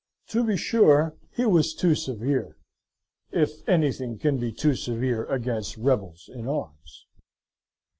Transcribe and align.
To 0.29 0.43
be 0.43 0.57
sure, 0.57 1.15
he 1.29 1.45
was 1.45 1.75
too 1.75 1.93
severe: 1.93 2.57
if 3.31 3.51
anything 3.69 4.17
can 4.17 4.39
be 4.39 4.51
top 4.51 4.77
severe 4.77 5.25
against 5.25 5.77
rebels 5.77 6.27
in 6.33 6.47
arms. 6.47 7.05